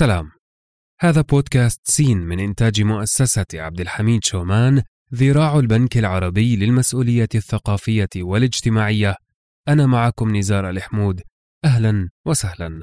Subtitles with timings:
[0.00, 0.30] سلام
[1.00, 4.82] هذا بودكاست سين من إنتاج مؤسسة عبد الحميد شومان
[5.14, 9.16] ذراع البنك العربي للمسؤولية الثقافية والاجتماعية.
[9.68, 11.22] أنا معكم نزار الحمود.
[11.64, 12.80] أهلا وسهلا.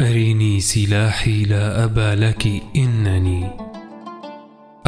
[0.00, 2.46] أريني سلاحي لا أبا لك
[2.76, 3.67] إنني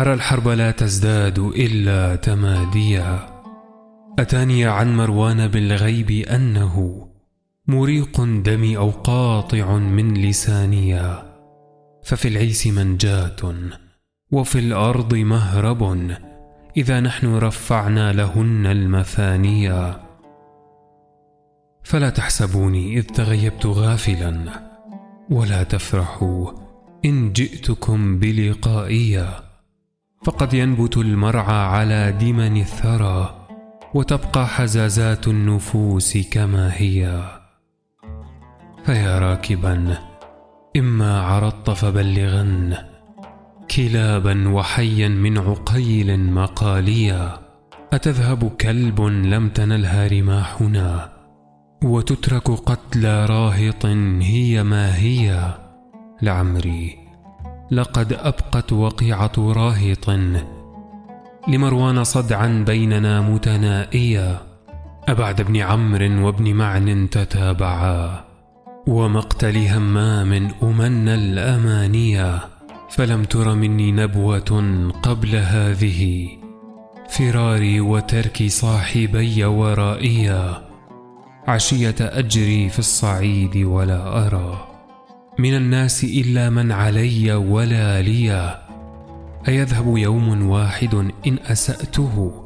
[0.00, 3.18] أرى الحرب لا تزداد إلا تماديا
[4.18, 7.06] أتاني عن مروان بالغيب أنه
[7.66, 11.22] مريق دمي أو قاطع من لسانيا.
[12.02, 13.54] ففي العيس منجاة
[14.32, 16.10] وفي الأرض مهرب
[16.76, 20.00] إذا نحن رفعنا لهن المثانيا.
[21.82, 24.60] فلا تحسبوني إذ تغيبت غافلا
[25.30, 26.50] ولا تفرحوا
[27.04, 29.49] إن جئتكم بلقائيا.
[30.24, 33.46] فقد ينبت المرعى على دمن الثرى
[33.94, 37.22] وتبقى حزازات النفوس كما هي.
[38.84, 39.98] فيا راكبا
[40.76, 42.76] إما عرضت فبلغن
[43.76, 47.38] كلابا وحيا من عقيل مقاليا.
[47.92, 51.12] أتذهب كلب لم تنلها رماحنا
[51.84, 53.86] وتترك قتلى راهط
[54.20, 55.54] هي ما هي.
[56.22, 57.09] لعمري
[57.70, 60.10] لقد أبقت وقيعة راهط.
[61.48, 64.38] لمروان صدعا بيننا متنائيا.
[65.08, 68.24] أبعد ابن عمرو وابن معن تتابعا.
[68.86, 72.40] ومقتل همام أمن الأمانيا.
[72.90, 76.28] فلم تر مني نبوة قبل هذه.
[77.08, 80.62] فراري وترك صاحبي ورائيا.
[81.48, 84.66] عشية أجري في الصعيد ولا أرى.
[85.40, 88.60] من الناس إلا من علي ولا لي.
[89.48, 90.94] أيذهب يوم واحد
[91.26, 92.44] إن أسأته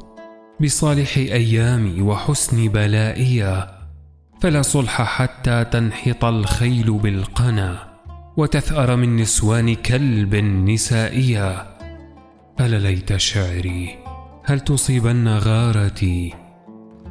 [0.61, 3.67] بصالح أيامي وحسن بلائي.
[4.41, 7.77] فلا صلح حتى تنحط الخيل بالقنا
[8.37, 11.67] وتثأر من نسوان كلب نسائيا
[12.59, 13.97] ألا ليت شعري
[14.45, 16.33] هل تصيبن غارتي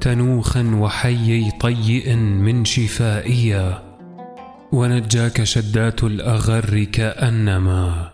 [0.00, 3.93] تنوخا وحيي طيئ من شفائيا
[4.74, 8.10] ونجاك شدات الأغر كأنما.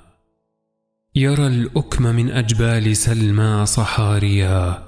[1.14, 4.82] يرى الأكم من أجبال سلمى صحاريا.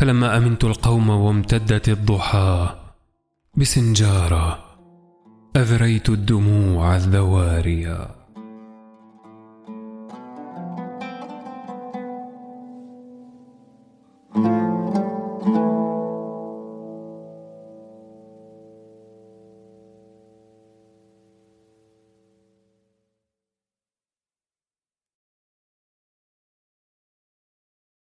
[0.00, 2.68] فلما أمنت القوم وامتدت الضحى
[3.56, 4.58] بسنجارة
[5.56, 8.23] أذريت الدموع الذواريا.